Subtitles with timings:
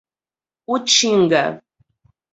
[0.73, 1.43] Utinga